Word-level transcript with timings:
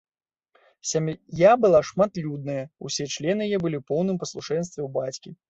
Сям'я 0.91 1.51
была 1.65 1.81
шматлюдная, 1.89 2.63
усе 2.89 3.07
члены 3.17 3.41
яе 3.49 3.61
былі 3.63 3.77
ў 3.79 3.83
поўным 3.93 4.17
паслушэнстве 4.27 4.79
ў 4.87 4.91
бацькі. 4.99 5.29